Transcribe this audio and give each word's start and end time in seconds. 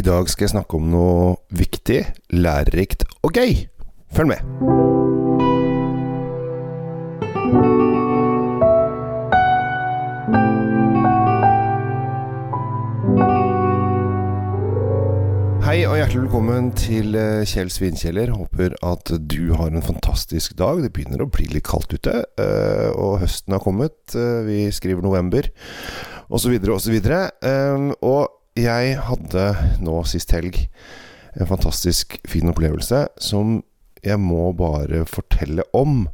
I 0.00 0.02
dag 0.02 0.30
skal 0.32 0.46
jeg 0.46 0.52
snakke 0.54 0.78
om 0.78 0.86
noe 0.88 1.34
viktig, 1.52 1.98
lærerikt 2.32 3.02
og 3.20 3.34
gøy. 3.36 3.66
Følg 4.16 4.30
med. 4.30 4.40
Hei 15.66 15.84
og 15.84 15.98
hjertelig 16.00 16.24
velkommen 16.24 16.72
til 16.80 17.12
eh, 17.20 17.44
Kjell 17.44 17.68
Svinkjeller. 17.68 18.32
Håper 18.32 18.80
at 18.80 19.12
du 19.20 19.52
har 19.52 19.68
en 19.68 19.84
fantastisk 19.84 20.56
dag. 20.56 20.80
Det 20.80 20.94
begynner 20.96 21.26
å 21.26 21.28
bli 21.28 21.44
litt 21.52 21.68
kaldt 21.68 21.92
ute, 21.92 22.22
eh, 22.40 22.88
og 22.96 23.20
høsten 23.26 23.52
har 23.52 23.60
kommet. 23.68 24.00
Eh, 24.16 24.40
Vi 24.48 24.60
skriver 24.72 25.04
november, 25.04 25.52
osv., 26.32 26.56
osv. 26.56 27.02
Og 28.00 28.39
jeg 28.58 28.96
hadde 29.06 29.44
nå 29.84 30.00
sist 30.10 30.32
helg 30.34 30.56
en 31.38 31.46
fantastisk 31.46 32.16
fin 32.28 32.50
opplevelse 32.50 33.04
som 33.22 33.60
jeg 34.02 34.18
må 34.20 34.50
bare 34.56 35.04
fortelle 35.08 35.66
om. 35.76 36.08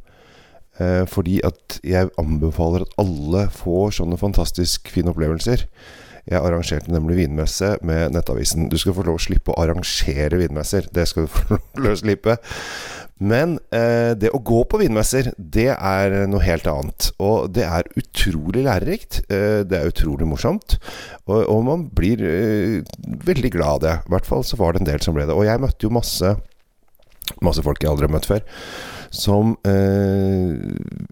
Eh, 0.77 1.05
fordi 1.09 1.39
at 1.47 1.79
jeg 1.87 2.11
anbefaler 2.21 2.85
at 2.85 2.97
alle 3.01 3.47
får 3.53 3.97
sånne 3.97 4.19
fantastisk 4.21 4.91
fine 4.93 5.13
opplevelser. 5.13 5.65
Jeg 6.27 6.43
arrangerte 6.43 6.91
nemlig 6.91 7.21
vinmesse 7.21 7.77
med 7.87 8.11
Nettavisen. 8.11 8.67
Du 8.69 8.75
skal 8.77 8.93
få 8.93 9.05
lov 9.07 9.17
å 9.17 9.23
slippe 9.23 9.53
å 9.53 9.61
arrangere 9.63 10.41
vinmesser. 10.41 10.89
Det 10.91 11.07
skal 11.07 11.25
du 11.25 11.31
få 11.31 11.57
lov 11.81 11.95
å 11.95 12.01
slippe. 12.03 12.35
Men 13.17 13.57
eh, 13.73 14.13
det 14.19 14.29
å 14.35 14.41
gå 14.45 14.61
på 14.69 14.79
vinmesser, 14.81 15.31
det 15.37 15.71
er 15.73 16.17
noe 16.29 16.43
helt 16.45 16.67
annet. 16.69 17.09
Og 17.23 17.49
det 17.53 17.65
er 17.65 17.89
utrolig 17.97 18.65
lærerikt. 18.67 19.23
Eh, 19.33 19.63
det 19.67 19.79
er 19.79 19.89
utrolig 19.89 20.27
morsomt. 20.29 20.77
Og, 21.25 21.41
og 21.41 21.63
man 21.65 21.87
blir 21.97 22.21
eh, 22.21 22.99
veldig 23.25 23.53
glad 23.55 23.77
av 23.77 23.81
det. 23.85 23.95
I 24.05 24.15
hvert 24.15 24.29
fall 24.29 24.45
så 24.45 24.59
var 24.61 24.75
det 24.75 24.83
en 24.83 24.91
del 24.91 25.01
som 25.03 25.17
ble 25.17 25.25
det. 25.25 25.37
Og 25.37 25.47
jeg 25.47 25.63
møtte 25.63 25.87
jo 25.87 25.95
masse, 25.97 26.35
masse 27.41 27.65
folk 27.65 27.81
jeg 27.81 27.91
aldri 27.93 28.09
har 28.09 28.15
møtt 28.17 28.29
før 28.29 28.45
som 29.13 29.53
eh, 29.67 30.55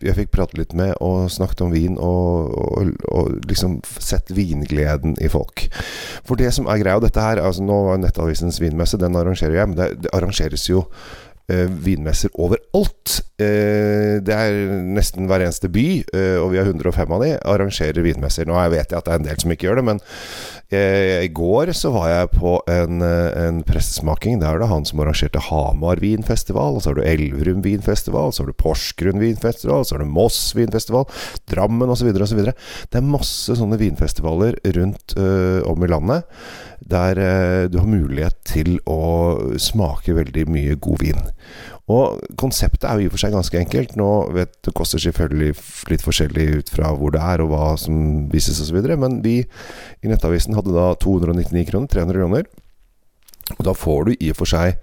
jeg 0.04 0.16
fikk 0.18 0.32
prate 0.36 0.58
litt 0.60 0.74
med 0.78 0.96
og 1.04 1.30
snakket 1.32 1.64
om 1.66 1.74
vin 1.74 1.98
og, 2.02 2.52
og, 2.52 2.92
og 3.12 3.38
liksom 3.50 3.78
sett 4.04 4.32
vingleden 4.36 5.16
i 5.24 5.30
folk. 5.32 5.68
For 6.28 6.40
det 6.40 6.52
som 6.56 6.70
er 6.72 6.82
greia, 6.82 7.00
og 7.00 7.06
dette 7.06 7.24
her 7.24 7.42
altså 7.42 7.64
Nå 7.66 7.78
var 7.88 8.02
Nettavisens 8.02 8.60
vinmesse, 8.62 9.00
den 9.02 9.16
arrangerer 9.18 9.60
jeg, 9.60 9.72
men 9.72 9.80
det, 9.80 9.90
det 10.06 10.14
arrangeres 10.16 10.68
jo 10.70 10.86
vinmesser 11.48 12.34
overalt. 12.42 13.20
Eh, 13.36 14.18
det 14.24 14.32
er 14.34 14.56
nesten 14.96 15.28
hver 15.28 15.44
eneste 15.44 15.68
by, 15.68 15.88
eh, 16.16 16.38
og 16.40 16.54
vi 16.54 16.60
har 16.62 16.70
105 16.70 17.12
av 17.12 17.24
de, 17.26 17.34
arrangerer 17.44 18.06
vinmesser. 18.06 18.48
Nå 18.48 18.56
vet 18.72 18.90
jeg 18.90 18.98
at 18.98 19.06
det 19.06 19.14
er 19.14 19.20
en 19.20 19.28
del 19.28 19.42
som 19.42 19.52
ikke 19.54 19.68
gjør 19.68 19.82
det, 19.82 19.86
men 19.90 20.00
eh, 20.72 21.26
i 21.26 21.32
går 21.36 21.74
så 21.76 21.92
var 21.94 22.08
jeg 22.14 22.32
på 22.34 22.56
en, 22.72 23.04
eh, 23.06 23.30
en 23.46 23.60
pressesmaking. 23.68 24.40
Der 24.42 24.56
er 24.56 24.64
det 24.64 24.72
han 24.72 24.88
som 24.88 25.04
arrangerte 25.04 25.44
Hamar 25.50 26.02
vinfestival, 26.04 26.80
så 26.80 26.92
har 26.92 27.00
du 27.00 27.04
Elverum 27.06 27.62
vinfestival, 27.66 28.32
så 28.32 28.44
har 28.44 28.52
du 28.52 28.62
Porsgrunn 28.62 29.20
vinfestival, 29.22 29.86
så 29.86 29.98
har 29.98 30.06
du 30.06 30.14
Moss 30.16 30.40
vinfestival, 30.58 31.10
Drammen 31.52 31.92
osv. 31.92 32.10
osv. 32.16 32.42
Det 32.46 33.02
er 33.02 33.06
masse 33.06 33.58
sånne 33.60 33.80
vinfestivaler 33.82 34.58
rundt 34.80 35.18
eh, 35.20 35.60
om 35.68 35.84
i 35.84 35.92
landet 35.92 36.24
der 36.86 37.18
eh, 37.18 37.70
du 37.70 37.80
har 37.80 37.90
mulighet 37.90 38.38
til 38.46 38.78
å 38.86 39.56
smake 39.62 40.14
veldig 40.16 40.46
mye 40.52 40.78
god 40.82 41.02
vin. 41.02 41.24
Og 41.92 42.22
konseptet 42.40 42.88
er 42.90 42.98
jo 42.98 43.06
i 43.06 43.10
og 43.10 43.14
for 43.14 43.22
seg 43.22 43.36
ganske 43.36 43.60
enkelt. 43.60 43.96
Nå 44.00 44.10
vet 44.34 44.56
Det 44.66 44.74
koster 44.78 45.02
selvfølgelig 45.02 45.54
litt 45.92 46.06
forskjellig 46.06 46.48
ut 46.60 46.74
fra 46.74 46.92
hvor 46.98 47.14
det 47.14 47.22
er 47.22 47.44
og 47.44 47.52
hva 47.54 47.76
som 47.80 48.26
vises 48.32 48.62
osv., 48.64 48.80
men 48.98 49.22
vi 49.26 49.38
i 49.44 50.10
Nettavisen 50.10 50.58
hadde 50.58 50.74
da 50.74 50.94
299 51.02 51.68
kroner, 51.70 51.92
300 51.92 52.22
kroner. 52.22 52.50
Og 53.60 53.64
da 53.68 53.76
får 53.78 54.06
du 54.08 54.16
i 54.18 54.32
og 54.34 54.40
for 54.40 54.50
seg 54.50 54.80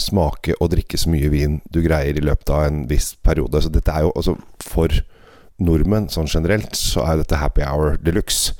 smake 0.00 0.56
og 0.58 0.72
drikke 0.72 0.98
så 0.98 1.10
mye 1.12 1.30
vin 1.30 1.60
du 1.70 1.80
greier 1.84 2.16
i 2.16 2.24
løpet 2.24 2.50
av 2.54 2.66
en 2.66 2.84
viss 2.90 3.12
periode. 3.22 3.62
Så 3.62 3.72
dette 3.72 3.92
er 3.92 4.06
jo 4.06 4.12
altså 4.16 4.36
for 4.64 4.94
nordmenn 5.60 6.08
sånn 6.10 6.30
generelt, 6.30 6.74
så 6.76 7.04
er 7.04 7.20
dette 7.20 7.40
happy 7.40 7.62
hour 7.66 7.98
de 8.00 8.14
luxe. 8.16 8.54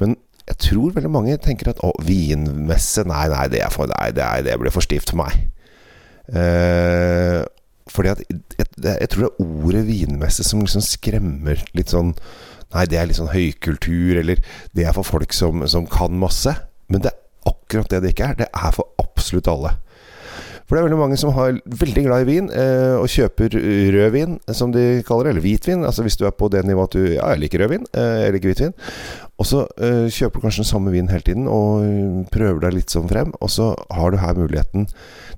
Men 0.00 0.16
jeg 0.46 0.58
tror 0.70 0.94
veldig 0.96 1.12
mange 1.12 1.38
tenker 1.42 1.72
at 1.72 1.82
å, 1.86 1.92
vinmesse 2.02 3.04
Nei, 3.06 3.26
nei, 3.30 3.46
det, 3.52 3.62
er 3.64 3.72
for, 3.74 3.90
nei 3.90 4.10
det, 4.14 4.24
er, 4.24 4.44
det 4.46 4.56
blir 4.60 4.74
for 4.74 4.84
stivt 4.86 5.12
for 5.12 5.20
meg. 5.22 5.50
Eh, 6.30 7.40
fordi 7.90 8.12
at 8.12 8.22
jeg, 8.30 8.66
jeg, 8.78 9.08
tror 9.10 9.24
det 9.24 9.30
er 9.30 9.46
ordet 9.64 9.82
vinmesse 9.88 10.44
som 10.46 10.62
liksom 10.62 10.84
skremmer 10.84 11.62
litt 11.74 11.90
sånn 11.90 12.14
Nei, 12.70 12.84
det 12.86 13.00
er 13.00 13.08
litt 13.10 13.18
sånn 13.18 13.32
høykultur, 13.32 14.20
eller 14.20 14.38
det 14.78 14.84
er 14.86 14.94
for 14.94 15.02
folk 15.02 15.32
som, 15.34 15.64
som 15.66 15.88
kan 15.90 16.14
masse. 16.14 16.52
Men 16.86 17.02
det 17.02 17.10
er 17.10 17.50
akkurat 17.50 17.90
det 17.90 17.98
det 18.04 18.12
ikke 18.14 18.28
er. 18.28 18.36
Det 18.38 18.46
er 18.46 18.76
for 18.76 18.92
absolutt 19.02 19.50
alle. 19.50 19.72
For 20.70 20.78
det 20.78 20.84
er 20.84 20.86
veldig 20.86 20.98
mange 21.00 21.16
som 21.18 21.32
er 21.34 21.56
veldig 21.66 22.02
glad 22.04 22.20
i 22.22 22.26
vin, 22.28 22.48
eh, 22.54 22.92
og 22.94 23.08
kjøper 23.10 23.56
rødvin, 23.90 24.36
som 24.54 24.70
de 24.70 25.02
kaller 25.02 25.26
det, 25.26 25.32
eller 25.32 25.42
hvitvin. 25.42 25.82
Altså 25.82 26.04
hvis 26.06 26.14
du 26.14 26.28
er 26.28 26.30
på 26.30 26.46
det 26.46 26.62
nivået 26.62 26.92
at 26.92 26.94
du 26.94 27.08
Ja, 27.16 27.32
jeg 27.32 27.40
liker 27.42 27.64
rødvin, 27.64 27.88
eh, 27.90 28.20
jeg 28.22 28.36
liker 28.36 28.52
hvitvin. 28.52 28.76
Og 29.42 29.50
så 29.50 29.64
eh, 29.82 30.06
kjøper 30.06 30.38
du 30.38 30.46
kanskje 30.46 30.62
den 30.62 30.70
samme 30.70 30.94
vinen 30.94 31.10
hele 31.10 31.26
tiden, 31.26 31.50
og 31.50 32.30
prøver 32.30 32.68
deg 32.68 32.78
litt 32.78 32.94
sånn 32.94 33.10
frem. 33.10 33.34
Og 33.42 33.50
så 33.50 33.72
har 33.90 34.14
du 34.14 34.22
her 34.22 34.38
muligheten 34.38 34.86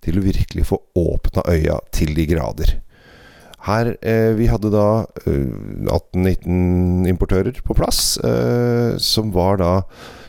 til 0.04 0.20
å 0.20 0.26
virkelig 0.28 0.68
få 0.68 0.82
åpna 1.00 1.48
øya 1.48 1.80
til 1.96 2.12
de 2.12 2.28
grader. 2.28 2.76
Her, 3.62 3.96
eh, 4.02 4.34
Vi 4.36 4.50
hadde 4.50 4.68
da 4.68 5.06
eh, 5.24 5.48
18-19 5.88 7.08
importører 7.08 7.56
på 7.64 7.76
plass, 7.78 8.18
eh, 8.18 8.98
som 8.98 9.32
var 9.32 9.62
da 9.62 9.72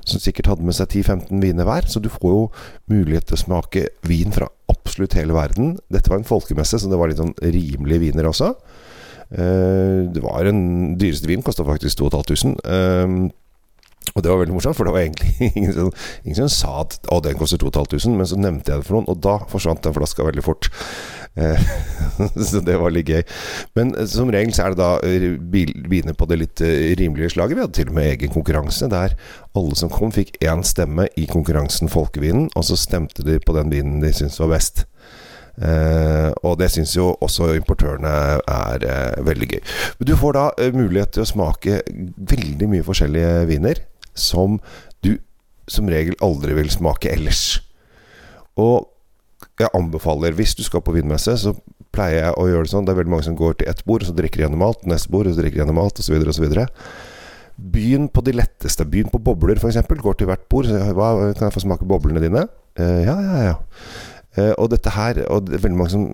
som 0.06 0.20
sikkert 0.20 0.52
hadde 0.52 0.66
med 0.68 0.76
seg 0.78 0.92
10-15 0.92 1.42
viner 1.42 1.66
hver. 1.66 1.88
Så 1.88 2.00
du 2.00 2.10
får 2.14 2.30
jo 2.30 2.44
mulighet 2.92 3.28
til 3.28 3.40
å 3.40 3.44
smake 3.44 3.88
vin 4.06 4.32
fra 4.36 4.48
absolutt 4.84 5.16
hele 5.18 5.36
verden. 5.36 5.78
Dette 5.92 6.12
var 6.12 6.20
en 6.20 6.28
folkemesse, 6.28 6.80
så 6.80 6.92
det 6.92 7.00
var 7.00 7.12
litt 7.12 7.22
sånn 7.22 7.36
rimelige 7.42 8.04
viner 8.10 8.30
også. 8.30 8.54
Eh, 9.34 10.12
det 10.14 10.22
var 10.24 10.46
en 10.50 10.94
dyreste 11.00 11.30
vin, 11.30 11.44
kosta 11.46 11.66
faktisk 11.66 12.04
2500. 12.04 12.60
Eh, 12.68 13.32
og 14.14 14.22
det 14.22 14.30
var 14.30 14.42
veldig 14.42 14.54
morsomt, 14.54 14.78
for 14.78 14.86
det 14.86 14.94
var 14.94 15.06
egentlig 15.06 15.52
ingen 15.58 15.74
som, 15.74 15.92
ingen 16.26 16.42
som 16.44 16.52
sa 16.52 16.74
at 16.84 16.98
å, 17.10 17.22
den 17.24 17.40
koster 17.40 17.62
2500, 17.62 18.18
men 18.20 18.30
så 18.30 18.38
nevnte 18.40 18.74
jeg 18.74 18.84
det 18.84 18.88
for 18.90 19.00
noen, 19.00 19.10
og 19.10 19.22
da 19.24 19.40
forsvant 19.50 19.84
den 19.86 19.96
flaska 19.96 20.28
veldig 20.28 20.44
fort. 20.46 20.70
Eh, 21.36 21.62
så 22.50 22.62
det 22.62 22.76
var 22.78 22.94
litt 22.94 23.10
gøy. 23.10 23.24
Men 23.78 23.94
eh, 23.98 24.08
som 24.10 24.32
regel 24.34 24.54
så 24.54 24.68
er 24.68 24.76
det 24.76 24.82
da 24.82 25.40
biene 25.90 26.16
på 26.18 26.28
det 26.30 26.40
litt 26.42 26.64
eh, 26.66 26.94
rimelige 27.00 27.34
slaget. 27.36 27.58
Vi 27.58 27.66
hadde 27.66 27.78
til 27.80 27.92
og 27.92 27.98
med 27.98 28.10
egen 28.12 28.34
konkurranse 28.34 28.90
der 28.92 29.18
alle 29.58 29.78
som 29.80 29.92
kom, 29.94 30.14
fikk 30.14 30.38
én 30.46 30.64
stemme 30.66 31.08
i 31.20 31.28
konkurransen 31.30 31.92
Folkevinen, 31.92 32.50
og 32.58 32.68
så 32.68 32.78
stemte 32.80 33.26
de 33.26 33.40
på 33.42 33.56
den 33.58 33.74
vinen 33.74 34.02
de 34.04 34.14
syntes 34.14 34.42
var 34.42 34.56
best. 34.56 34.86
Uh, 35.54 36.34
og 36.42 36.56
det 36.58 36.72
syns 36.74 36.96
jo 36.96 37.12
også 37.22 37.52
importørene 37.54 38.10
er 38.10 38.86
uh, 38.90 39.20
veldig 39.22 39.50
gøy. 39.52 39.60
Du 40.02 40.16
får 40.18 40.34
da 40.34 40.46
uh, 40.58 40.72
mulighet 40.74 41.12
til 41.14 41.22
å 41.22 41.30
smake 41.30 41.76
veldig 42.32 42.70
mye 42.72 42.86
forskjellige 42.88 43.44
viner 43.52 43.84
som 44.18 44.58
du 45.06 45.12
som 45.70 45.92
regel 45.94 46.18
aldri 46.26 46.58
vil 46.58 46.74
smake 46.74 47.14
ellers. 47.14 47.62
Og 48.58 48.90
jeg 49.60 49.72
anbefaler, 49.78 50.36
hvis 50.38 50.56
du 50.58 50.64
skal 50.66 50.84
på 50.86 50.96
vinmesse, 50.96 51.36
så 51.42 51.56
pleier 51.94 52.28
jeg 52.28 52.38
å 52.40 52.48
gjøre 52.50 52.68
det 52.68 52.74
sånn. 52.74 52.88
Det 52.88 52.94
er 52.94 53.00
veldig 53.02 53.14
mange 53.14 53.28
som 53.28 53.38
går 53.38 53.60
til 53.60 53.70
ett 53.72 53.84
bord, 53.88 54.06
så 54.08 54.16
drikker 54.18 54.46
gjennom 54.46 54.66
alt. 54.66 54.86
Neste 54.90 55.12
bord, 55.14 55.30
så 55.30 55.40
drikker 55.40 55.62
gjennom 55.62 55.82
alt, 55.82 56.02
osv., 56.02 56.16
osv. 56.34 56.48
Begynn 57.74 58.08
på 58.10 58.24
de 58.26 58.34
letteste. 58.34 58.88
Begynn 58.90 59.12
på 59.14 59.22
bobler, 59.22 59.62
f.eks. 59.62 59.84
Går 59.86 60.18
til 60.18 60.30
hvert 60.30 60.48
bord. 60.50 60.70
Så, 60.70 60.80
hva, 60.98 61.12
kan 61.38 61.48
jeg 61.48 61.56
få 61.58 61.68
smake 61.68 61.88
boblene 61.90 62.24
dine? 62.24 62.48
ja, 62.80 63.14
ja, 63.22 63.42
ja. 63.52 63.54
Uh, 64.34 64.50
og 64.58 64.72
dette 64.72 64.90
her 64.90 65.20
Og 65.30 65.44
det 65.46 65.60
er 65.60 65.62
veldig 65.62 65.78
mange 65.78 65.94
som 65.94 66.08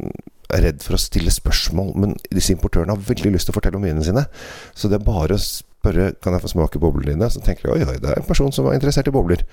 er 0.49 0.63
redd 0.65 0.81
for 0.83 0.97
å 0.97 0.99
stille 0.99 1.31
spørsmål, 1.31 1.93
men 2.01 2.15
disse 2.33 2.51
importørene 2.51 2.91
har 2.91 3.03
veldig 3.05 3.31
lyst 3.35 3.47
til 3.47 3.53
å 3.53 3.57
fortelle 3.59 3.77
om 3.77 3.85
vinene 3.85 4.03
sine. 4.03 4.25
Så 4.73 4.89
det 4.89 4.97
er 4.97 5.05
bare 5.05 5.37
å 5.37 5.39
spørre 5.39 6.09
Kan 6.19 6.35
jeg 6.35 6.43
få 6.43 6.49
smake 6.51 6.81
boblene 6.81 7.13
dine. 7.13 7.29
Så 7.31 7.39
tenker 7.45 7.69
de 7.69 7.77
oi, 7.77 7.85
oi, 7.85 7.99
det 8.01 8.09
er 8.11 8.19
en 8.19 8.27
person 8.27 8.51
som 8.51 8.67
er 8.67 8.75
interessert 8.75 9.07
i 9.07 9.13
bobler. 9.15 9.45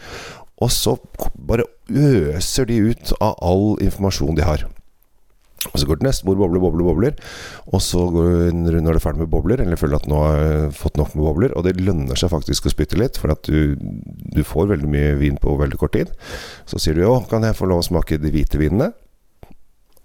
Og 0.65 0.73
så 0.73 0.97
bare 1.37 1.67
øser 1.93 2.69
de 2.69 2.81
ut 2.91 3.13
av 3.21 3.37
all 3.45 3.77
informasjon 3.85 4.39
de 4.39 4.47
har. 4.47 4.65
Og 5.67 5.81
så 5.81 5.87
går 5.89 5.99
det 5.99 6.07
neste 6.07 6.27
bord, 6.27 6.39
bobler, 6.39 6.61
bobler, 6.63 6.87
bobler. 6.87 7.15
Og 7.75 7.83
så 7.83 8.05
går 8.13 8.29
du 8.53 8.59
når 8.61 8.79
du 8.87 8.91
er 8.93 9.03
ferdig 9.03 9.25
med 9.25 9.33
bobler, 9.33 9.63
eller 9.63 9.81
føler 9.81 9.99
at 9.99 10.07
nå 10.11 10.21
har 10.23 10.39
jeg 10.39 10.75
fått 10.79 11.01
nok 11.01 11.15
med 11.17 11.27
bobler. 11.27 11.55
Og 11.59 11.67
det 11.67 11.77
lønner 11.81 12.19
seg 12.19 12.33
faktisk 12.33 12.69
å 12.69 12.73
spytte 12.73 13.01
litt, 13.01 13.19
for 13.21 13.35
at 13.35 13.49
du, 13.49 13.75
du 13.77 14.43
får 14.47 14.71
veldig 14.75 14.91
mye 14.93 15.17
vin 15.21 15.41
på 15.43 15.57
veldig 15.59 15.81
kort 15.81 15.97
tid. 15.97 16.13
Så 16.71 16.81
sier 16.83 16.97
du 16.97 17.03
jo, 17.03 17.19
kan 17.31 17.47
jeg 17.47 17.59
få 17.59 17.69
lov 17.69 17.83
å 17.83 17.89
smake 17.89 18.21
de 18.23 18.33
hvite 18.35 18.61
vinene? 18.63 18.93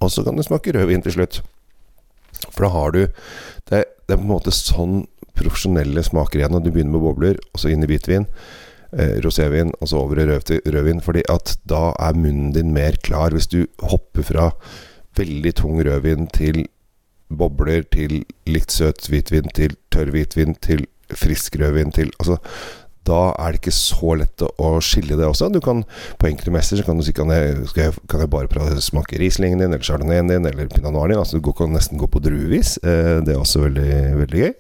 Og 0.02 0.10
så 0.10 0.26
kan 0.26 0.38
du 0.38 0.44
smake 0.46 0.74
rødvin 0.74 1.06
til 1.06 1.20
slutt. 1.20 1.42
For 2.50 2.66
da 2.66 2.74
har 2.74 2.96
du 2.96 3.02
Det, 3.70 3.84
det 4.08 4.16
er 4.16 4.18
på 4.18 4.26
en 4.26 4.34
måte 4.34 4.52
sånn 4.52 5.04
profesjonelle 5.38 6.02
smaker 6.04 6.42
igjen. 6.42 6.52
Når 6.56 6.66
du 6.66 6.72
begynner 6.72 6.98
med 6.98 7.06
bobler, 7.06 7.38
og 7.54 7.62
så 7.62 7.70
inn 7.72 7.86
i 7.86 7.90
hvitvin. 7.90 8.26
Eh, 8.92 9.22
rosévin, 9.24 9.72
og 9.80 9.88
så 9.88 10.02
over 10.04 10.20
i 10.20 10.26
rødvin. 10.28 11.02
Fordi 11.02 11.24
at 11.30 11.58
da 11.70 11.94
er 12.00 12.14
munnen 12.14 12.52
din 12.54 12.74
mer 12.74 12.92
klar. 13.04 13.32
Hvis 13.32 13.48
du 13.48 13.66
hopper 13.80 14.22
fra 14.22 14.52
veldig 15.18 15.56
tung 15.56 15.80
rødvin 15.80 16.28
til 16.28 16.66
bobler, 17.38 17.84
til 17.92 18.26
litt 18.48 18.72
søt 18.72 19.08
hvitvin, 19.08 19.48
til 19.56 19.78
tørr 19.92 20.12
hvitvin, 20.12 20.56
til 20.56 20.86
frisk 21.08 21.56
rødvin, 21.60 21.92
til 21.92 22.12
Altså, 22.20 22.38
da 23.08 23.32
er 23.42 23.54
det 23.54 23.62
ikke 23.62 23.74
så 23.74 24.14
lett 24.20 24.44
å 24.46 24.72
skille 24.84 25.18
det 25.18 25.26
også. 25.26 25.50
Du 25.50 25.60
kan 25.64 25.84
På 26.22 26.28
enkelte 26.30 26.54
messer 26.54 26.78
så 26.78 26.86
kan 26.86 27.00
du 27.00 27.06
si 27.06 27.14
kan 27.16 27.32
jeg, 27.34 27.56
jeg, 27.76 27.96
kan 28.10 28.22
jeg 28.22 28.30
bare 28.30 28.82
smake 28.84 29.18
Rieslingen 29.18 29.62
din, 29.62 29.72
eller 29.72 29.84
Chardonnayen 29.84 30.30
din, 30.30 30.46
eller 30.46 30.70
Pinot 30.70 30.94
Noir 30.94 31.10
din. 31.10 31.22
Altså 31.22 31.40
Du 31.40 31.52
kan 31.58 31.74
nesten 31.74 31.98
gå 31.98 32.08
på 32.08 32.22
druevis. 32.22 32.78
Eh, 32.86 33.20
det 33.26 33.34
er 33.34 33.42
også 33.42 33.66
veldig, 33.66 33.94
veldig 34.22 34.44
gøy. 34.44 34.54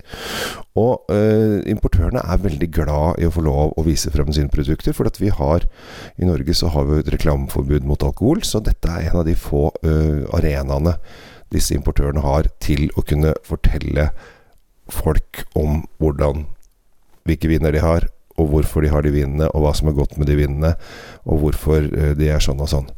Og 0.81 1.13
eh, 1.13 1.57
importørene 1.71 2.23
er 2.23 2.41
veldig 2.41 2.69
glad 2.73 3.21
i 3.21 3.27
å 3.27 3.33
få 3.33 3.43
lov 3.45 3.75
å 3.77 3.85
vise 3.85 4.11
frem 4.13 4.31
sine 4.33 4.51
produkter, 4.51 4.95
for 4.95 5.09
at 5.09 5.19
vi 5.21 5.29
har 5.29 5.67
i 6.17 6.27
Norge 6.27 6.55
så 6.57 6.71
har 6.73 6.87
vi 6.87 7.01
et 7.01 7.11
reklameforbud 7.13 7.85
mot 7.87 8.07
alkohol, 8.07 8.41
så 8.47 8.63
dette 8.63 8.89
er 8.89 9.11
en 9.11 9.21
av 9.21 9.27
de 9.27 9.35
få 9.37 9.67
uh, 9.83 10.23
arenaene 10.37 10.95
disse 11.51 11.75
importørene 11.75 12.23
har 12.23 12.47
til 12.63 12.87
å 12.95 13.03
kunne 13.03 13.33
fortelle 13.43 14.09
folk 14.91 15.43
om 15.59 15.83
hvordan 15.99 16.45
hvilke 17.27 17.51
viner 17.51 17.75
de 17.75 17.83
har, 17.83 18.07
og 18.41 18.51
hvorfor 18.53 18.85
de 18.85 18.91
har 18.93 19.05
de 19.05 19.13
vinene, 19.13 19.49
og 19.51 19.65
hva 19.65 19.73
som 19.77 19.91
er 19.91 19.97
godt 19.97 20.17
med 20.19 20.29
de 20.31 20.37
vinene, 20.39 20.75
og 21.25 21.43
hvorfor 21.43 21.85
uh, 21.85 22.13
de 22.17 22.31
er 22.33 22.43
sånn 22.43 22.61
og 22.63 22.71
sånn. 22.71 22.89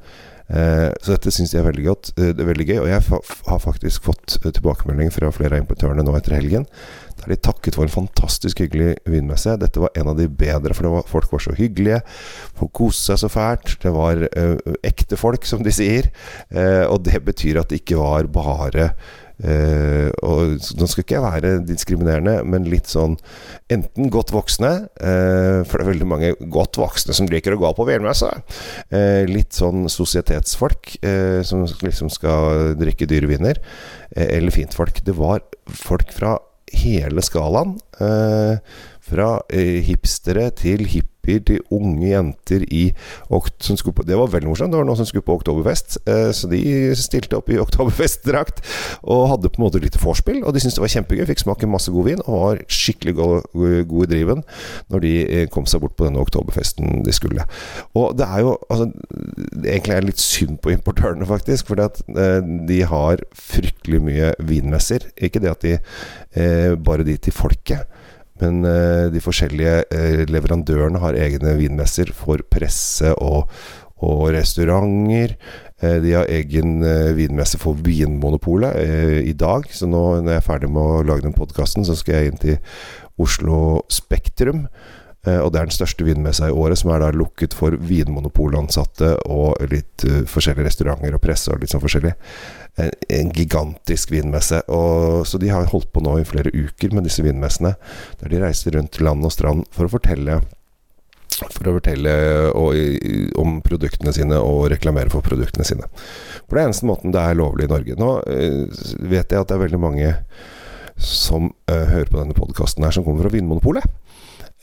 Uh, 0.54 0.92
så 1.02 1.16
dette 1.16 1.32
syns 1.34 1.54
jeg 1.54 1.64
er 1.64 1.70
veldig 1.70 1.86
godt. 1.88 2.12
Uh, 2.18 2.32
det 2.32 2.44
er 2.44 2.50
veldig 2.50 2.68
gøy. 2.70 2.78
Og 2.84 2.90
jeg 2.92 3.22
har 3.50 3.64
faktisk 3.64 4.10
fått 4.10 4.38
tilbakemelding 4.44 5.14
fra 5.14 5.32
flere 5.36 5.58
av 5.58 5.64
importørene 5.64 6.06
nå 6.06 6.16
etter 6.20 6.38
helgen. 6.38 6.68
Der 7.24 7.34
de 7.34 7.40
takket 7.40 7.78
for 7.78 7.88
en 7.88 7.94
fantastisk 7.94 8.64
hyggelig 8.64 8.98
vinmesse. 9.10 9.56
Dette 9.62 9.82
var 9.82 9.94
en 9.98 10.12
av 10.12 10.20
de 10.20 10.28
bedre, 10.28 10.76
for 10.78 10.92
var, 10.98 11.10
folk 11.10 11.32
var 11.34 11.44
så 11.46 11.56
hyggelige. 11.58 12.02
Folk 12.60 12.74
koste 12.76 13.14
seg 13.14 13.24
så 13.24 13.32
fælt. 13.32 13.76
Det 13.84 13.94
var 13.96 14.26
ekte 14.84 15.20
folk, 15.20 15.48
som 15.48 15.64
de 15.66 15.74
sier. 15.74 16.12
og 16.54 17.04
det 17.08 17.24
betyr 17.26 17.62
at 17.62 17.72
det 17.72 17.84
ikke 17.84 18.02
var 18.02 18.28
bare 18.34 18.92
Uh, 19.42 20.14
og 20.24 20.60
Nå 20.78 20.88
skal 20.88 21.04
ikke 21.04 21.16
jeg 21.18 21.24
være 21.26 21.52
diskriminerende, 21.66 22.36
men 22.48 22.68
litt 22.70 22.88
sånn 22.92 23.18
enten 23.74 24.12
godt 24.14 24.32
voksne, 24.32 24.72
uh, 25.02 25.66
for 25.66 25.80
det 25.80 25.84
er 25.84 25.90
veldig 25.90 26.08
mange 26.08 26.30
godt 26.54 26.78
voksne 26.80 27.16
som 27.18 27.28
liker 27.32 27.56
å 27.56 27.60
gå 27.64 27.74
på 27.76 27.88
vinmesse. 27.90 28.30
Uh, 28.94 29.26
litt 29.30 29.58
sånn 29.58 29.90
sosietetsfolk 29.92 30.96
som 31.48 31.66
liksom 31.84 32.10
skal 32.14 32.76
drikke 32.80 33.08
dyre 33.10 33.28
viner. 33.30 33.60
eller 34.14 34.54
fintfolk. 34.54 35.02
Det 35.06 35.16
var 35.18 35.42
folk 35.66 36.12
fra 36.14 36.36
hele 36.72 37.22
skalaen. 37.26 37.78
fra 39.04 39.30
hipstere 39.52 40.50
til 40.56 40.86
hipp 40.88 41.13
hippier 41.24 41.44
til 41.48 41.62
unge 41.72 42.10
jenter 42.10 42.64
i 42.72 42.92
som 43.60 43.78
på, 43.94 44.04
Det 44.04 44.18
var 44.18 44.28
veldig 44.28 44.48
morsomt. 44.50 44.72
Det 44.72 44.78
var 44.78 44.86
noen 44.86 44.98
som 44.98 45.06
skulle 45.06 45.24
på 45.24 45.38
oktoberfest, 45.40 45.98
eh, 46.08 46.32
så 46.32 46.48
de 46.50 46.94
stilte 46.96 47.38
opp 47.38 47.50
i 47.50 47.60
Oktoberfest-drakt 47.64 48.62
og 49.04 49.30
hadde 49.30 49.50
på 49.50 49.62
en 49.62 49.66
måte 49.66 49.82
litt 49.82 49.98
vorspiel. 49.98 50.44
Og 50.44 50.54
de 50.54 50.60
syntes 50.60 50.76
det 50.76 50.84
var 50.84 50.94
kjempegøy. 50.94 51.26
Fikk 51.28 51.44
smake 51.44 51.68
masse 51.68 51.92
god 51.92 52.06
vin 52.06 52.24
og 52.26 52.44
var 52.44 52.64
skikkelig 52.68 53.16
god 53.16 54.04
i 54.04 54.10
driven 54.12 54.44
når 54.92 55.04
de 55.04 55.14
eh, 55.24 55.48
kom 55.52 55.66
seg 55.66 55.84
bort 55.84 55.96
på 55.98 56.08
denne 56.08 56.22
oktoberfesten 56.22 57.04
de 57.06 57.16
skulle. 57.16 57.48
Og 57.96 58.18
det 58.18 58.28
er 58.28 58.44
jo 58.44 58.58
altså, 58.70 58.92
Egentlig 59.64 59.94
er 59.94 60.02
det 60.02 60.10
litt 60.12 60.22
synd 60.22 60.58
på 60.62 60.74
importørene, 60.74 61.26
faktisk. 61.28 61.70
For 61.70 61.80
eh, 61.80 62.54
de 62.68 62.80
har 62.90 63.24
fryktelig 63.38 64.02
mye 64.04 64.34
vinmesser. 64.44 65.08
Ikke 65.16 65.42
det 65.44 65.54
at 65.54 65.64
de 65.64 65.78
bare 66.84 67.06
de 67.06 67.16
til 67.22 67.36
folket. 67.36 67.86
Men 68.44 68.64
uh, 68.68 69.08
de 69.14 69.22
forskjellige 69.24 69.84
uh, 69.94 70.24
leverandørene 70.30 71.02
har 71.04 71.20
egne 71.20 71.56
vinmesser 71.60 72.12
for 72.16 72.44
presse 72.52 73.14
og, 73.24 73.52
og 74.04 74.26
restauranter. 74.36 75.38
Uh, 75.84 76.00
de 76.04 76.16
har 76.18 76.32
egen 76.32 76.82
vinmesse 77.18 77.60
for 77.62 77.80
Vinmonopolet 77.84 79.24
i 79.24 79.36
dag. 79.38 79.70
Så 79.72 79.88
nå 79.90 80.04
når 80.22 80.36
jeg 80.36 80.42
er 80.42 80.50
ferdig 80.50 80.74
med 80.74 80.84
å 80.84 81.06
lage 81.08 81.28
den 81.28 81.38
podkasten, 81.38 81.88
så 81.88 81.96
skal 82.00 82.20
jeg 82.20 82.34
inn 82.34 82.44
til 82.44 82.60
Oslo 83.22 83.84
Spektrum. 83.94 84.68
og 85.24 85.52
det 85.54 85.60
er 85.60 85.68
den 85.70 85.72
største 85.76 86.04
vinmessa 86.04 86.50
i 86.50 86.52
året, 86.52 86.80
som 86.80 86.90
er 86.92 87.00
da 87.00 87.12
lukket 87.16 87.54
for 87.56 87.78
vinmonopolansatte 87.78 89.14
og 89.32 89.62
litt 89.72 90.04
forskjellige 90.28 90.66
restauranter 90.66 91.16
og 91.16 91.22
presse 91.24 91.54
og 91.54 91.62
litt 91.62 91.72
sånn 91.72 91.84
forskjellig 91.84 92.12
en, 92.78 93.32
gigantisk 93.34 94.12
vinmesse. 94.12 94.64
Og, 94.74 95.28
så 95.28 95.40
de 95.42 95.52
har 95.54 95.70
holdt 95.72 95.92
på 95.94 96.04
nå 96.04 96.18
i 96.20 96.28
flere 96.28 96.54
uker 96.54 96.96
med 96.96 97.08
disse 97.08 97.26
vinmessene, 97.26 97.76
der 98.22 98.34
de 98.34 98.42
reiser 98.44 98.78
rundt 98.78 99.02
land 99.04 99.26
og 99.26 99.34
strand 99.36 99.66
for 99.74 99.88
å 99.88 99.94
fortelle 99.94 100.42
for 101.34 101.68
å 101.68 101.74
fortelle 101.76 102.12
om 103.42 103.56
produktene 103.66 104.14
sine 104.16 104.38
og 104.38 104.68
reklamere 104.72 105.12
for 105.12 105.26
produktene 105.26 105.66
sine. 105.68 105.88
For 106.46 106.56
det 106.56 106.62
er 106.62 106.70
eneste 106.70 106.88
måten 106.88 107.14
det 107.14 107.24
er 107.24 107.40
lovlig 107.40 107.68
i 107.68 107.72
Norge. 107.72 107.98
Nå 108.00 108.12
uh, 108.22 108.84
vet 109.02 109.34
jeg 109.34 109.42
at 109.42 109.50
det 109.50 109.58
er 109.58 109.64
veldig 109.66 109.82
mange 109.82 110.14
som 111.02 111.50
uh, 111.50 111.86
hører 111.90 112.12
på 112.12 112.20
denne 112.20 112.38
podkasten 112.38 112.86
her, 112.86 112.94
som 112.96 113.06
kommer 113.06 113.26
fra 113.26 113.34
Vinmonopolet. 113.34 113.88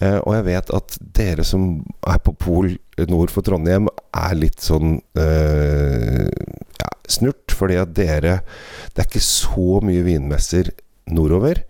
Uh, 0.00 0.20
og 0.22 0.32
jeg 0.38 0.46
vet 0.46 0.72
at 0.78 0.96
dere 1.18 1.44
som 1.44 1.72
er 2.08 2.22
på 2.24 2.36
Pol 2.38 2.72
nord 3.10 3.34
for 3.34 3.44
Trondheim, 3.44 3.90
er 4.16 4.38
litt 4.38 4.60
sånn 4.60 4.98
ja, 5.16 6.88
snurt, 7.12 7.54
fordi 7.56 7.78
at 7.80 7.94
dere 7.96 8.40
Det 8.90 9.02
er 9.02 9.08
ikke 9.08 9.24
så 9.24 9.80
mye 9.84 10.04
vinmesser 10.06 10.70
nordover. 11.10 11.62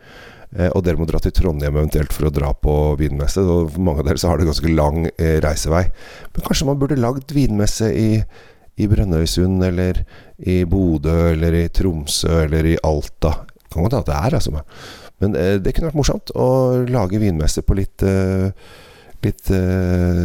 Eh, 0.57 0.71
og 0.75 0.83
dere 0.83 0.99
må 0.99 1.07
dra 1.07 1.21
til 1.23 1.35
Trondheim 1.35 1.77
eventuelt 1.77 2.15
for 2.15 2.27
å 2.27 2.35
dra 2.35 2.51
på 2.55 2.77
vinmesse. 3.01 3.43
Og 3.45 3.71
for 3.75 3.85
mange 3.87 4.03
av 4.03 4.11
dere 4.11 4.23
så 4.23 4.33
har 4.33 4.41
det 4.41 4.49
ganske 4.49 4.73
lang 4.73 5.05
eh, 5.13 5.39
reisevei. 5.45 5.85
Men 6.35 6.47
kanskje 6.47 6.67
man 6.71 6.81
burde 6.81 6.99
lagd 7.01 7.35
vinmesse 7.35 7.93
i, 7.95 8.09
i 8.81 8.89
Brønnøysund, 8.91 9.63
eller 9.67 10.03
i 10.41 10.63
Bodø, 10.69 11.33
eller 11.35 11.57
i 11.61 11.69
Tromsø, 11.75 12.43
eller 12.47 12.73
i 12.73 12.77
Alta. 12.87 13.37
Kan 13.71 13.87
godt 13.87 14.01
hende 14.01 14.11
det 14.11 14.19
er, 14.19 14.39
altså. 14.41 14.65
Men 15.23 15.37
eh, 15.39 15.57
det 15.63 15.77
kunne 15.77 15.93
vært 15.93 16.01
morsomt 16.01 16.35
å 16.35 16.49
lage 16.89 17.23
vinmesse 17.23 17.63
på 17.63 17.79
litt 17.79 18.07
litt 19.27 19.51
uh, 19.53 20.23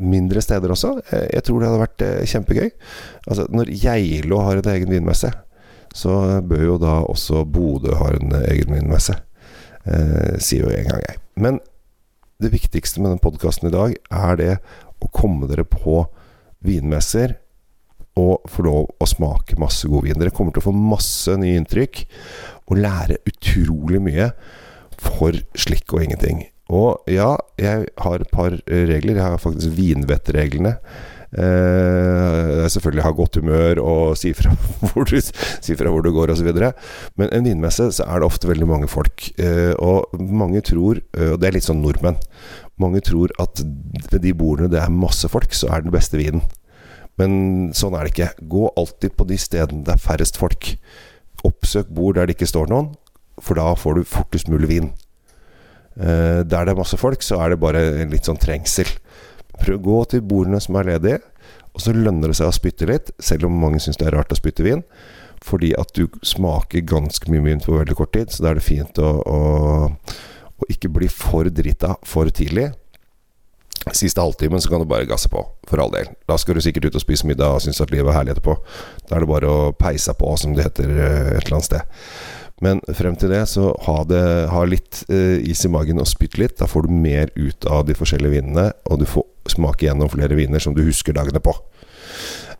mindre 0.00 0.42
steder 0.44 0.72
også. 0.74 0.94
Jeg, 1.10 1.28
jeg, 1.36 1.44
tror 1.46 1.60
det 1.60 1.68
hadde 1.70 1.82
vært 1.82 2.04
uh, 2.06 2.22
kjempegøy. 2.32 2.70
Altså, 3.28 3.46
når 3.52 3.72
Geilo 3.82 4.40
har 4.44 4.60
en 4.60 4.72
egen 4.74 4.94
vinmesse, 4.94 5.30
så 5.94 6.16
bør 6.42 6.64
jo 6.64 6.80
da 6.82 6.96
også 7.06 7.44
Bodø 7.46 7.94
ha 8.00 8.10
en 8.16 8.34
egen 8.44 8.74
vinmesse. 8.74 9.16
Uh, 9.84 10.34
sier 10.40 10.64
jo 10.64 10.72
en 10.72 10.88
gang 10.88 11.04
jeg. 11.04 11.20
Men 11.36 11.60
det 12.42 12.52
viktigste 12.54 13.02
med 13.02 13.14
den 13.14 13.22
podkasten 13.22 13.68
i 13.68 13.74
dag 13.74 13.94
er 14.10 14.40
det 14.40 14.52
å 15.04 15.10
komme 15.12 15.48
dere 15.50 15.66
på 15.68 16.02
vinmesser 16.64 17.36
og 18.18 18.46
få 18.50 18.64
lov 18.66 18.90
å 19.02 19.08
smake 19.10 19.58
masse 19.60 19.88
god 19.90 20.06
vin. 20.06 20.18
Dere 20.18 20.34
kommer 20.34 20.54
til 20.54 20.62
å 20.62 20.68
få 20.68 20.74
masse 20.74 21.34
nye 21.40 21.58
inntrykk 21.58 22.04
og 22.70 22.80
lære 22.80 23.20
utrolig 23.28 24.00
mye 24.02 24.30
for 25.02 25.36
slikk 25.58 25.96
og 25.96 26.06
ingenting. 26.06 26.44
Og 26.72 27.10
ja, 27.10 27.34
jeg 27.60 27.90
har 28.00 28.22
et 28.22 28.30
par 28.32 28.56
regler. 28.68 29.18
Jeg 29.18 29.24
har 29.24 29.42
faktisk 29.42 29.76
vinvettreglene. 29.76 30.78
Eh, 31.34 32.62
selvfølgelig 32.70 33.02
ha 33.02 33.10
godt 33.10 33.40
humør 33.40 33.80
og 33.82 34.02
si 34.14 34.30
fra 34.38 34.52
hvor 34.92 35.08
du, 35.08 35.16
si 35.18 35.74
fra 35.74 35.90
hvor 35.90 36.04
du 36.04 36.12
går 36.14 36.30
osv. 36.34 36.50
Men 37.18 37.32
en 37.32 37.48
vinmesse 37.48 37.90
så 37.96 38.06
er 38.06 38.22
det 38.22 38.28
ofte 38.28 38.48
veldig 38.50 38.68
mange 38.70 38.88
folk. 38.90 39.26
Eh, 39.38 39.74
og 39.82 40.14
mange 40.14 40.62
tror, 40.62 41.02
eh, 41.16 41.32
og 41.34 41.40
det 41.42 41.50
er 41.50 41.58
litt 41.58 41.66
sånn 41.66 41.82
nordmenn 41.82 42.20
Mange 42.80 42.98
tror 43.06 43.30
at 43.38 43.60
ved 44.10 44.20
de 44.24 44.32
bordene 44.34 44.70
det 44.72 44.80
er 44.82 44.90
masse 44.90 45.28
folk, 45.30 45.52
så 45.54 45.68
er 45.70 45.84
den 45.84 45.94
beste 45.94 46.18
vinen. 46.18 46.42
Men 47.20 47.70
sånn 47.70 47.94
er 47.94 48.06
det 48.06 48.14
ikke. 48.14 48.46
Gå 48.50 48.66
alltid 48.74 49.14
på 49.14 49.26
de 49.28 49.38
stedene 49.38 49.86
det 49.86 49.94
er 49.94 50.02
færrest 50.02 50.40
folk. 50.40 50.72
Oppsøk 51.46 51.92
bord 51.94 52.18
der 52.18 52.26
det 52.26 52.34
ikke 52.34 52.50
står 52.50 52.72
noen, 52.72 52.90
for 53.38 53.58
da 53.58 53.68
får 53.78 54.00
du 54.00 54.08
fortest 54.10 54.50
mulig 54.50 54.72
vin. 54.72 54.90
Uh, 55.94 56.42
der 56.42 56.66
det 56.66 56.74
er 56.74 56.78
masse 56.80 56.98
folk, 56.98 57.22
så 57.22 57.38
er 57.42 57.52
det 57.52 57.62
bare 57.62 57.82
litt 58.10 58.26
sånn 58.26 58.40
trengsel. 58.40 58.88
Prøv 59.60 59.78
å 59.78 59.84
gå 59.84 59.98
til 60.10 60.24
bordene 60.26 60.60
som 60.62 60.78
er 60.80 60.94
ledige, 60.94 61.20
og 61.74 61.82
så 61.82 61.94
lønner 61.94 62.30
det 62.30 62.38
seg 62.38 62.50
å 62.50 62.54
spytte 62.54 62.88
litt, 62.90 63.12
selv 63.22 63.48
om 63.48 63.60
mange 63.62 63.82
syns 63.82 63.98
det 63.98 64.08
er 64.08 64.16
rart 64.18 64.32
å 64.34 64.38
spytte 64.38 64.66
vin. 64.66 64.82
Fordi 65.44 65.74
at 65.76 65.90
du 65.96 66.06
smaker 66.24 66.86
ganske 66.88 67.28
mye 67.30 67.44
vin 67.44 67.60
på 67.62 67.76
veldig 67.76 67.96
kort 67.98 68.14
tid, 68.16 68.32
så 68.32 68.44
da 68.44 68.52
er 68.52 68.60
det 68.60 68.66
fint 68.66 68.98
å, 69.02 69.10
å, 69.20 69.40
å 70.56 70.68
ikke 70.72 70.92
bli 70.94 71.10
for 71.12 71.50
drita 71.52 71.94
for 72.06 72.30
tidlig. 72.32 72.70
Siste 73.92 74.22
halvtimen 74.22 74.62
så 74.62 74.70
kan 74.72 74.80
du 74.80 74.88
bare 74.88 75.04
gasse 75.08 75.28
på, 75.28 75.42
for 75.68 75.82
all 75.82 75.92
del. 75.92 76.08
Da 76.28 76.38
skal 76.40 76.56
du 76.56 76.62
sikkert 76.64 76.88
ut 76.88 76.96
og 76.96 77.02
spise 77.02 77.28
middag 77.28 77.58
og 77.58 77.60
synes 77.64 77.82
at 77.84 77.92
livet 77.92 78.08
er 78.08 78.16
herlig 78.16 78.32
etterpå. 78.32 78.56
Da 79.10 79.18
er 79.18 79.24
det 79.24 79.28
bare 79.28 79.50
å 79.50 79.74
peise 79.76 80.14
på, 80.16 80.30
som 80.40 80.54
det 80.56 80.64
heter 80.70 80.88
eh, 80.94 81.34
et 81.34 81.44
eller 81.44 81.58
annet 81.58 81.68
sted. 81.68 82.00
Men 82.64 82.80
frem 82.96 83.16
til 83.18 83.34
det, 83.34 83.42
så 83.50 83.72
ha, 83.84 83.96
det, 84.08 84.22
ha 84.52 84.62
litt 84.68 85.02
eh, 85.12 85.42
is 85.44 85.64
i 85.66 85.72
magen 85.72 86.00
og 86.00 86.08
spytt 86.08 86.38
litt. 86.40 86.56
Da 86.60 86.68
får 86.70 86.86
du 86.86 86.96
mer 86.96 87.32
ut 87.36 87.68
av 87.68 87.84
de 87.88 87.96
forskjellige 87.98 88.38
vinene, 88.38 88.70
og 88.88 89.02
du 89.02 89.08
får 89.10 89.26
smake 89.52 89.88
gjennom 89.88 90.08
flere 90.12 90.38
viner 90.38 90.62
som 90.62 90.76
du 90.76 90.84
husker 90.86 91.16
dagene 91.16 91.42
på. 91.44 91.52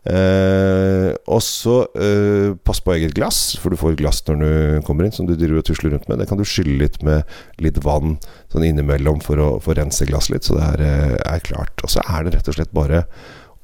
Uh, 0.04 1.16
og 1.32 1.40
så 1.40 1.78
eh, 1.96 2.50
pass 2.60 2.82
på 2.84 2.92
eget 2.92 3.14
glass, 3.16 3.54
for 3.56 3.72
du 3.72 3.78
får 3.80 3.94
glass 3.96 4.20
når 4.26 4.42
du 4.42 4.82
kommer 4.84 5.06
inn 5.06 5.14
som 5.16 5.24
du 5.24 5.32
driver 5.32 5.62
og 5.62 5.68
tusler 5.68 5.94
rundt 5.94 6.10
med. 6.10 6.20
Det 6.20 6.26
kan 6.28 6.40
du 6.40 6.44
skylle 6.44 6.76
litt 6.82 6.98
med 7.06 7.24
litt 7.64 7.80
vann 7.84 8.18
sånn 8.52 8.66
innimellom 8.68 9.22
for 9.24 9.40
å, 9.40 9.48
for 9.64 9.80
rense 9.80 10.04
glasset 10.08 10.36
litt, 10.36 10.48
så 10.48 10.58
det 10.58 10.66
er, 10.66 10.84
eh, 10.84 11.16
er, 11.16 11.40
klart. 11.46 11.80
Og 11.80 11.94
så 11.94 12.04
er 12.04 12.26
det 12.26 12.34
rett 12.36 12.50
og 12.52 12.58
slett 12.58 12.76
bare 12.76 13.06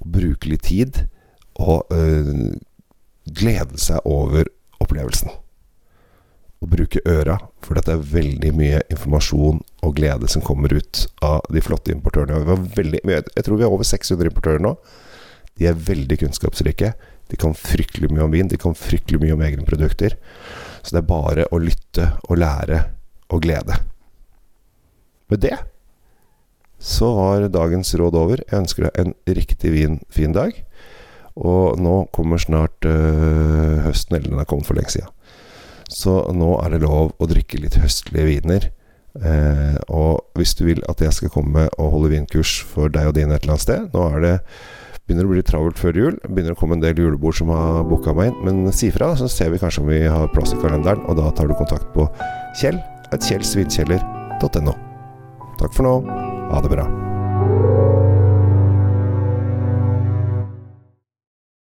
å 0.00 0.09
bruke 0.16 0.49
litt 0.49 0.64
tid 0.70 1.04
og 1.61 1.92
glede 3.28 3.76
seg 3.76 4.00
over 4.09 4.49
opplevelsen. 4.80 5.28
å 6.61 6.68
bruke 6.68 7.00
øra, 7.09 7.38
for 7.64 7.76
det 7.76 7.88
er 7.88 8.02
veldig 8.04 8.50
mye 8.52 8.80
informasjon 8.92 9.62
og 9.80 9.94
glede 9.97 10.28
som 10.28 10.42
kommer 10.44 10.73
ut 10.76 11.06
av 11.25 11.40
de 11.49 11.61
flotte 11.64 11.92
importørene. 11.92 12.56
Veldig, 12.76 13.00
jeg 13.04 13.44
tror 13.47 13.56
vi 13.56 13.64
har 13.64 13.73
over 13.73 13.88
600 13.88 14.28
importører 14.28 14.61
nå. 14.61 14.75
De 15.60 15.68
er 15.68 15.82
veldig 15.90 16.22
kunnskapsrike. 16.24 16.94
De 17.30 17.38
kan 17.38 17.54
fryktelig 17.54 18.10
mye 18.10 18.24
om 18.24 18.32
vin, 18.32 18.48
de 18.50 18.58
kan 18.58 18.74
fryktelig 18.74 19.20
mye 19.22 19.36
om 19.36 19.44
egne 19.44 19.66
produkter. 19.68 20.16
Så 20.82 20.96
det 20.96 21.02
er 21.02 21.10
bare 21.10 21.46
å 21.52 21.60
lytte 21.62 22.14
og 22.26 22.40
lære 22.40 22.86
og 23.30 23.44
glede. 23.44 23.76
Med 25.30 25.44
det 25.44 25.58
så 26.80 27.12
var 27.12 27.44
dagens 27.52 27.92
råd 27.94 28.16
over. 28.16 28.40
Jeg 28.40 28.62
ønsker 28.62 28.86
deg 28.86 28.98
en 29.02 29.14
riktig 29.28 29.72
vin, 29.74 30.00
fin 30.08 30.32
dag. 30.32 30.56
Og 31.36 31.76
nå 31.78 32.06
kommer 32.16 32.40
snart 32.40 32.88
øh, 32.88 33.84
høsten, 33.84 34.16
eller 34.16 34.32
den 34.32 34.40
har 34.40 34.48
kommet 34.48 34.66
for 34.66 34.80
lenge 34.80 34.96
siden. 34.96 35.12
Så 35.90 36.22
nå 36.32 36.54
er 36.62 36.72
det 36.72 36.84
lov 36.86 37.12
å 37.20 37.28
drikke 37.28 37.60
litt 37.60 37.76
høstlige 37.82 38.28
viner. 38.30 38.70
Eh, 39.20 39.76
og 39.92 40.38
hvis 40.38 40.54
du 40.56 40.64
vil 40.70 40.80
at 40.88 41.02
jeg 41.04 41.12
skal 41.12 41.32
komme 41.34 41.66
og 41.76 41.92
holde 41.96 42.12
vinkurs 42.14 42.60
for 42.64 42.92
deg 42.94 43.10
og 43.10 43.16
dine 43.18 43.34
et 43.34 43.42
eller 43.42 43.56
annet 43.56 43.64
sted 43.64 43.88
Nå 43.90 44.04
er 44.06 44.20
det 44.22 44.34
begynner 45.10 45.26
å 45.26 45.34
bli 45.34 45.42
travelt 45.42 45.74
før 45.80 45.96
jul. 45.98 46.14
Begynner 46.28 46.54
å 46.54 46.60
komme 46.60 46.78
en 46.78 46.84
del 46.84 47.00
julebord 47.02 47.34
som 47.40 47.50
har 47.50 47.82
booka 47.90 48.14
meg 48.14 48.30
inn. 48.30 48.38
Men 48.46 48.56
si 48.76 48.88
fra, 48.94 49.08
så 49.18 49.26
ser 49.30 49.50
vi 49.50 49.58
kanskje 49.58 49.82
om 49.82 49.90
vi 49.90 50.00
har 50.06 50.30
plass 50.34 50.54
i 50.54 50.60
kalenderen. 50.62 51.02
Og 51.10 51.14
da 51.18 51.26
tar 51.34 51.46
du 51.50 51.54
kontakt 51.58 51.88
på 51.96 52.02
kjell.kjellsvinkjeller.no. 52.62 54.74
Takk 55.58 55.72
for 55.74 55.82
nå. 55.88 55.94
Ha 56.54 56.58
det 56.62 56.70
bra. 56.78 56.86